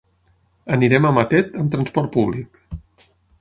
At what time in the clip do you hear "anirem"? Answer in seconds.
0.77-1.07